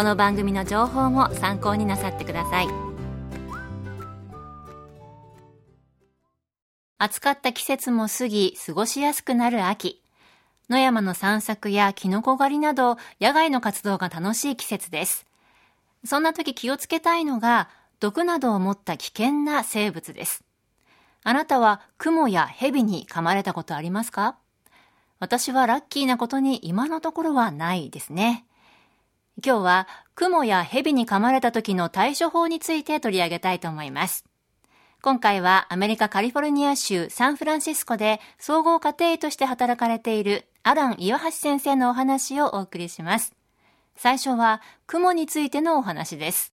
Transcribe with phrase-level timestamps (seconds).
[0.00, 2.68] この番組の情報も参考になさってください。
[6.96, 10.00] 暑かった季節も過ぎ過ごしやすくなる秋。
[10.70, 15.26] 野山の散策やキノコ狩りなど野外の活動が楽しい季節です。
[16.06, 17.68] そんな時気をつけたいのが
[18.00, 20.42] 毒などを持った危険な生物です。
[21.24, 24.38] あなたはクモやヘビに噛まれたことありますか？
[25.18, 28.46] 私はラッキーなことに今のところはないですね。
[29.44, 34.24] 今日は、クモやヘビに噛まれた時の対処法について取り上げたいと思います。
[35.02, 43.32] 今回はアメリカカリフォルニア州サンフランシスコで総合家庭医として働かれているアラン岩橋先生のお話をお送りします。
[43.96, 46.52] 最初は、クモについてのお話です。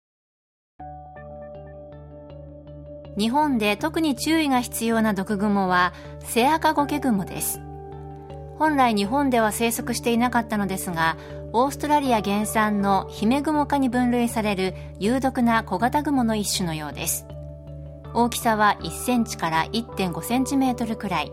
[3.18, 7.65] 日本で特に注意が必要な毒グモは、セアカゴケグモです。
[8.58, 11.16] 本来日本では生息していなかったのですが、
[11.52, 17.26] オーストラリア原産のヒメグモ科に分類される有毒な小型グモの一種のようです。
[18.14, 21.32] 大きさは1センチから1.5センチメートルくらい。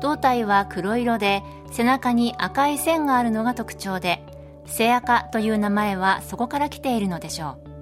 [0.00, 4.22] 胴体は黒色で背中に赤い線があるのが特徴で、
[4.66, 7.74] セアカという名前はそこから来ているのでしょう。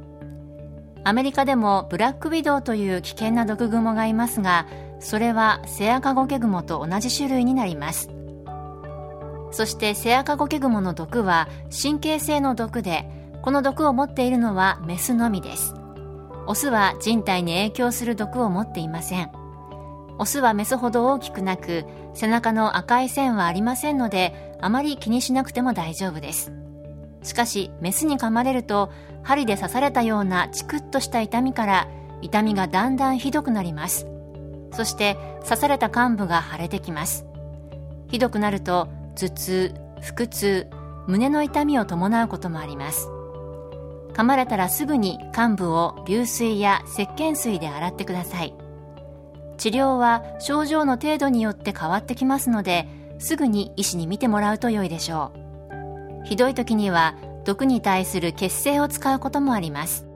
[1.05, 4.67] アメリカでもブラックウィドウという危険な毒グモがいますが、
[4.99, 8.09] それはセアカゴケグモと同じ種類になります。
[9.53, 13.09] そしてセアカゴケグモの毒は神経性の毒で
[13.43, 15.75] この毒を持っているのはメスのみです。
[16.47, 19.31] オスは人体に影響する毒を持っていません。
[20.19, 26.53] オスはメスほど大きくなく背中の赤い線はありませんのであまり気にしなくても大丈夫です。
[27.23, 28.91] しかしメスに噛まれると
[29.23, 31.89] 針で刺されたようなチクッとした痛みから
[32.21, 34.07] 痛みがだんだんひどくなります。
[34.73, 37.27] そして刺された患部が腫れてきます。
[38.09, 40.69] ひどくなると頭痛、腹痛、
[41.07, 43.09] 胸の痛みを伴うこともあります。
[44.13, 48.55] 噛まれたらすぐに患部を流水や石鹸水で洗ってください。
[49.57, 55.33] 治療は症状の程度によって変わってきますので、すぐに医師に診てもらうと良いでしょ
[56.23, 56.25] う。
[56.25, 60.07] ひどい時には毒に対する血清を使うこともあります。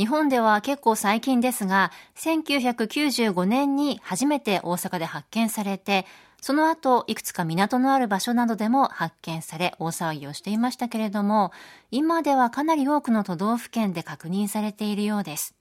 [0.00, 6.06] 日本では結構最近ですが、1995年に初めて大阪で発見されて、
[6.40, 11.52] その後、いくつか港のある場所などでも発見され、大騒ぎをしていましたけれども、
[11.90, 15.54] 今ではかなり多くの都道府県で確認されているようです。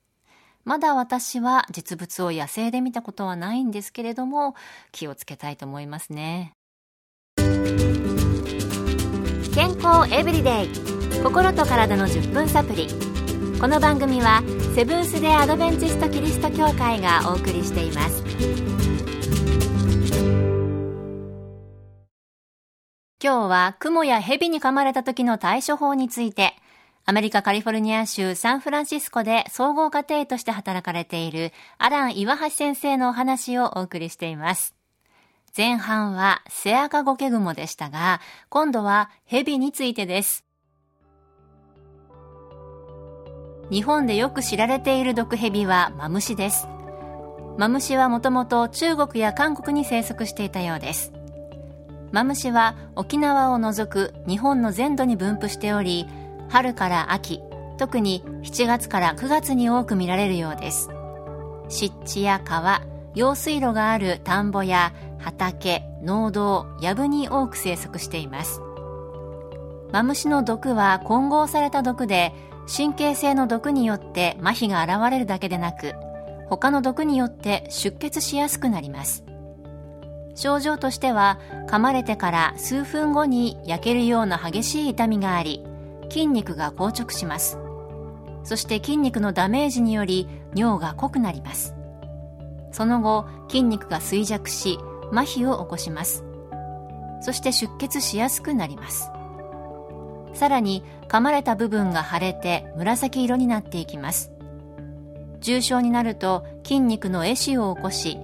[0.63, 4.55] まだ私は実物を野生で見たことはないんですけれども、
[4.93, 6.53] 気をつけたいと思いますね。
[9.53, 12.87] 健康エブリデイ心と体の10分サプリ
[13.59, 14.41] この番組は
[14.73, 18.23] セブンス・デ・アドベンチスト・キリスト教会がお送りしています。
[23.21, 26.53] 今日は雲や蛇に噛まれた時の対処法について
[27.03, 34.73] アメリカカリフォルニア州サンフランシスコで総合家庭として働かれているアラン岩橋先生のお話をお送りしています。
[35.55, 40.45] 前半はセアカゴケグモでしたが今度は蛇についてです。
[43.71, 46.67] 日本でよく知られている毒蛇はマムシです。
[47.57, 51.13] マムシはもともと中国や韓国に生息していたようです。
[52.11, 56.07] マムシは沖縄を除く日本の全土に分布しており、
[56.49, 57.41] 春から秋、
[57.77, 60.89] 特に7月から9月に多く見られるようです。
[61.67, 62.81] 湿地や川、
[63.13, 68.61] 用水路がある田んぼや畑、農道、藪に多く生息しています。
[69.91, 72.33] マムシの毒は混合された毒で、
[72.75, 75.95] 神経性の毒によって麻痺が現れるだけでなく
[76.49, 79.23] 他の毒によって出血しやすくなります。
[80.35, 85.65] 症状としては噛まれてから数分後に焼けるような激しい痛みがあり
[86.09, 87.57] 筋肉が硬直します。
[88.43, 91.75] そして筋肉のダメージにより尿が濃くなります。
[92.71, 94.79] その後筋肉が衰弱し
[95.11, 96.23] 麻痺を起こします。
[97.21, 99.11] そして出血しやすくなります。
[100.39, 104.31] さらに噛まれた部分が腫れて紫色になっていきます。
[105.41, 108.17] 重症になると筋肉の壊死を起こし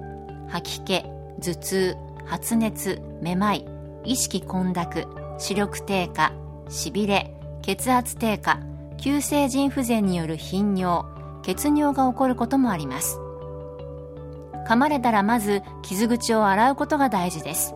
[0.48, 1.04] 吐き気
[1.42, 3.66] 頭痛発熱めまい
[4.06, 5.08] 意識混濁
[5.38, 6.32] 視力低下
[6.70, 8.62] しびれ血圧低下
[8.98, 11.04] 急性腎不全による頻尿
[11.44, 13.20] 血尿が起こることもあります。
[14.66, 17.76] 噛まれたらまず傷口を洗うことが大事です。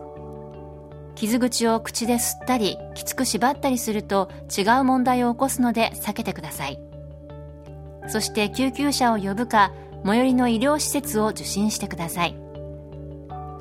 [1.20, 6.80] 傷口を口で吸ったりきつく縛ったりすると違う問題を起こすので避けてください。
[8.08, 9.70] そして救急車を呼ぶか
[10.02, 12.34] 最寄りの医療施設を受診してください。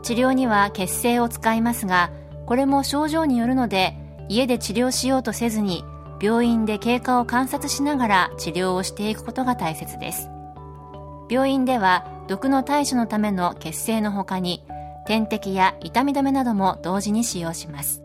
[0.03, 2.11] 治療には血清を使いますが
[2.45, 3.93] これも症状によるので
[4.29, 5.83] 家で治療しようとせずに
[6.21, 10.29] 病院で経過を観察しながら治療をしていくことが大切です。
[11.29, 14.63] 病院では毒の対処のための血清の他に
[15.09, 18.03] 点滴や痛み止めなども同時に使用します。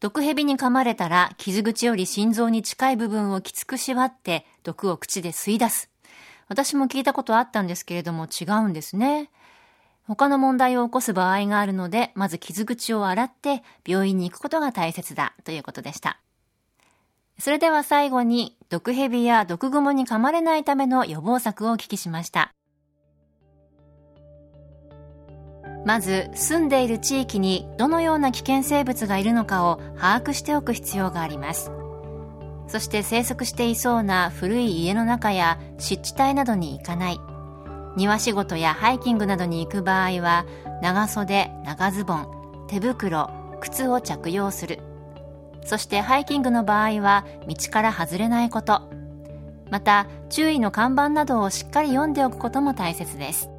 [0.00, 5.88] 毒蛇に噛まれたら傷口より心臓に近い部分をきつく縛って毒を口で吸い出す。
[6.48, 9.30] 私も聞いたことあったんですけれども違うんですね。
[10.06, 16.20] 他の問題を起こす場合があるのでまず傷口を洗って病院に行くことが大切だということでした。
[17.38, 22.52] それでは最後に毒蛇や毒蜘蛛に噛まれないための予防策をお聞きしました。
[25.90, 31.72] まず住んでいる地域にどのような危険生物がいるのかを把握しておく必要があります。
[32.68, 37.20] そして生息していそうな古い家の中や湿地帯などに行かない。
[37.96, 40.46] 庭仕事やハイキングなどに行く場合は
[40.80, 43.28] 長袖長ズボン手袋
[43.60, 44.78] 靴を着用する。
[45.64, 48.88] そしてハイキングの場合は道から外れないこと。
[49.72, 53.50] また注意の看板などをしっかり読んでおくことも大切です。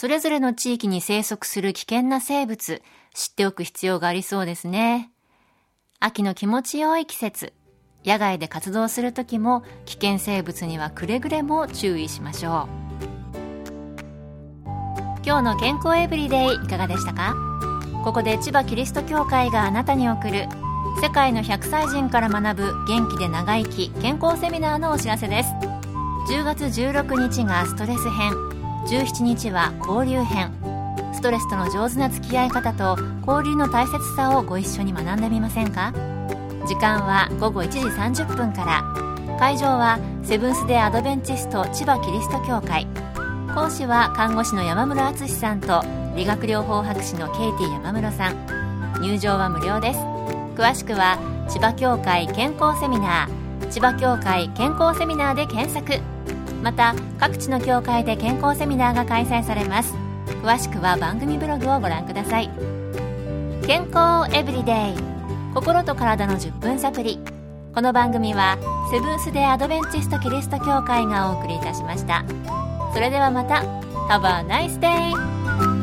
[0.00, 2.82] それぞれの地域に生息する危険な生物、
[3.14, 5.10] 知っておく必要がありそうですね。
[5.98, 7.52] 秋の気持ちよい季節、
[8.04, 12.68] 野外で活動するときも危険生物にはくれぐれも注意しましょ
[14.62, 14.66] う。
[15.26, 17.34] 今日の健康エブリデイいかがでしたか？
[18.04, 20.46] ここで千葉キリスト教会があなたに送る
[21.02, 25.48] 世界の100歳人から学ぶ元気で長生き健康セミナーのお知らせです
[26.30, 28.57] 10月16日がストレス編
[28.88, 30.50] 17日は交流編。
[31.12, 32.96] ストレスとの上手な付き合い方と
[33.26, 35.92] 交流の大切さをご一緒に学んでみませんか？
[36.66, 38.82] 時間は午後1時30分から。
[39.38, 42.86] 会場はセブンス・デ・アドベンチスト千葉キリスト教会。
[43.54, 45.82] 講師は看護師の山室敦さんと
[46.16, 49.02] 理学療法博士のケイティ山室さん。
[49.02, 50.00] 入場は無料です。
[50.56, 51.18] 詳しくは
[51.50, 53.68] 千葉協会健康セミナー。
[53.68, 56.00] 千葉協会健康セミナーで検索。
[56.62, 59.94] また各地の教会で健康セミナーが開催されます。
[60.42, 62.50] 詳しくは番組ブログをご覧ください。
[63.66, 64.94] 健康エブリデイ。
[65.54, 67.18] 心と体の10分サプリ。
[67.74, 68.58] この番組は
[68.90, 72.24] セブンス・デ・アドベンチスト・キリスト教会がお送りいたしました。
[72.92, 73.62] それではまた。
[74.08, 75.77] Have a nice day!